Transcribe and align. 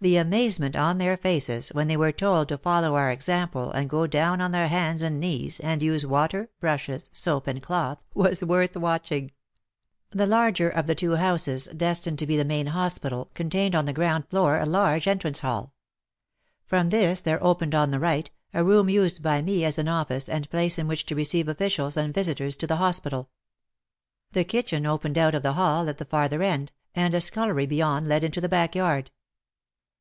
The 0.00 0.16
amazement 0.18 0.76
on 0.76 0.98
their 0.98 1.16
faces 1.16 1.70
when 1.70 1.88
they 1.88 1.96
were 1.96 2.12
told 2.12 2.48
to 2.50 2.58
follow 2.58 2.94
our 2.94 3.10
example 3.10 3.70
and 3.70 3.88
go 3.88 4.06
down 4.06 4.38
on 4.42 4.50
their 4.50 4.68
hands 4.68 5.00
and 5.00 5.18
knees 5.18 5.60
and 5.60 5.82
use 5.82 6.04
water, 6.04 6.50
brushes, 6.60 7.08
soap 7.14 7.46
and 7.46 7.62
cloth, 7.62 8.02
was 8.12 8.44
worth 8.44 8.76
watching. 8.76 9.30
The 10.10 10.26
larger 10.26 10.68
of 10.68 10.86
the 10.86 10.94
two 10.94 11.14
houses, 11.14 11.68
destined 11.74 12.18
to 12.18 12.26
be 12.26 12.36
the 12.36 12.44
main 12.44 12.66
hospital, 12.66 13.30
contained 13.32 13.74
on 13.74 13.86
the 13.86 13.94
ground 13.94 14.28
floor 14.28 14.60
a 14.60 14.66
large 14.66 15.08
entrance 15.08 15.40
hali. 15.40 15.70
From 16.66 16.90
this 16.90 17.22
there 17.22 17.42
opened 17.42 17.74
on 17.74 17.90
the 17.90 17.98
right, 18.00 18.30
a 18.52 18.62
room 18.62 18.90
used 18.90 19.22
by 19.22 19.40
me 19.40 19.64
as 19.64 19.78
WAR 19.78 19.80
AND 19.80 19.86
WOMEN 19.88 19.94
iii 19.94 19.94
an 19.94 20.00
office 20.02 20.28
and 20.28 20.50
place 20.50 20.78
in 20.78 20.86
which 20.86 21.06
to 21.06 21.14
receive 21.14 21.48
officials 21.48 21.96
and 21.96 22.12
visitors 22.12 22.56
to 22.56 22.66
the 22.66 22.76
hospital. 22.76 23.30
The 24.32 24.44
kitchen 24.44 24.84
opened 24.84 25.16
out 25.16 25.34
of 25.34 25.42
the 25.42 25.54
hall 25.54 25.88
at 25.88 25.96
the 25.96 26.04
farther 26.04 26.42
end, 26.42 26.72
and 26.94 27.14
a 27.14 27.22
scullery 27.22 27.64
beyond 27.64 28.06
led 28.06 28.22
into 28.22 28.42
the 28.42 28.50
backyard. 28.50 29.10